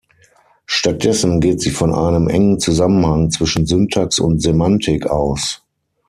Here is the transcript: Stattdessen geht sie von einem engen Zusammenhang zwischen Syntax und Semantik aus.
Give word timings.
Stattdessen 0.65 1.39
geht 1.41 1.61
sie 1.61 1.69
von 1.69 1.93
einem 1.93 2.27
engen 2.27 2.59
Zusammenhang 2.59 3.29
zwischen 3.29 3.67
Syntax 3.67 4.17
und 4.17 4.41
Semantik 4.41 5.05
aus. 5.05 5.61